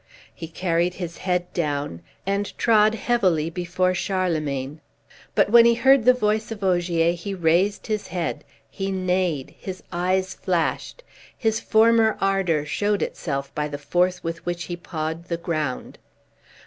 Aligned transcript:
He 0.33 0.47
carried 0.47 0.95
his 0.95 1.19
head 1.19 1.53
down, 1.53 2.01
and 2.25 2.57
trod 2.57 2.95
heavily 2.95 3.51
before 3.51 3.93
Charlemagne; 3.93 4.81
but 5.35 5.51
when 5.51 5.63
he 5.63 5.75
heard 5.75 6.05
the 6.05 6.13
voice 6.15 6.49
of 6.49 6.63
Ogier 6.63 7.11
he 7.11 7.35
raised 7.35 7.85
his 7.85 8.07
head, 8.07 8.43
he 8.67 8.89
neighed, 8.91 9.53
his 9.59 9.83
eyes 9.91 10.33
flashed, 10.33 11.03
his 11.37 11.59
former 11.59 12.17
ardor 12.19 12.65
showed 12.65 13.03
itself 13.03 13.53
by 13.53 13.67
the 13.67 13.77
force 13.77 14.23
with 14.23 14.43
which 14.43 14.63
he 14.63 14.75
pawed 14.75 15.25
the 15.25 15.37
ground. 15.37 15.99